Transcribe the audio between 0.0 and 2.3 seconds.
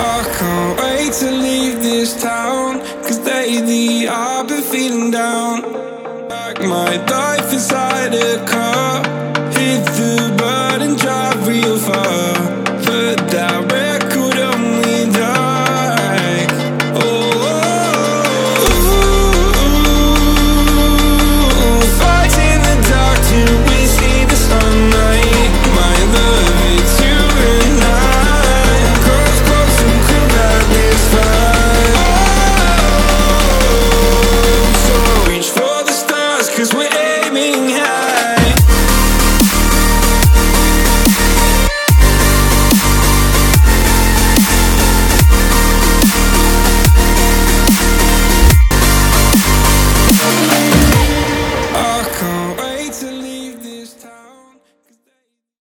I can't wait to leave this